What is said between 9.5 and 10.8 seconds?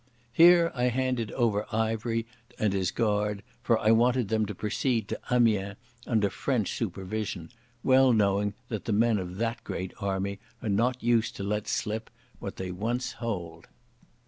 great army are